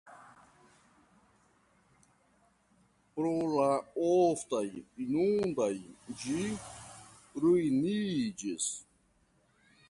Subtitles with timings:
[3.17, 3.67] Pro la
[4.05, 4.63] oftaj
[5.05, 5.71] inundoj
[6.25, 6.39] ĝi
[7.45, 8.71] ruiniĝis.